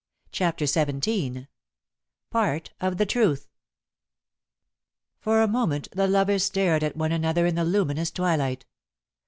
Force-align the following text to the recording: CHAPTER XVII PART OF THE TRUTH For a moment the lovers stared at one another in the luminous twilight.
CHAPTER 0.31 0.65
XVII 0.65 1.45
PART 2.31 2.71
OF 2.81 2.97
THE 2.97 3.05
TRUTH 3.05 3.47
For 5.19 5.43
a 5.43 5.47
moment 5.47 5.89
the 5.91 6.07
lovers 6.07 6.43
stared 6.43 6.83
at 6.83 6.97
one 6.97 7.11
another 7.11 7.45
in 7.45 7.53
the 7.53 7.63
luminous 7.65 8.09
twilight. 8.09 8.65